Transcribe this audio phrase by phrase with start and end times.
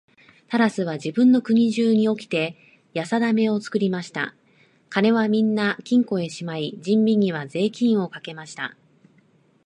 [0.47, 2.57] タラスは自分の国中におきて
[2.91, 4.33] やさだめを作りました。
[4.89, 8.75] 金はみんな金庫へしまい、人民には税金をかけました。